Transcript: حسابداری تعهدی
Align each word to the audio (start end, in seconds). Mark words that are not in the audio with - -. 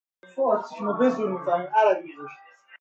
حسابداری 0.23 1.37
تعهدی 1.45 2.13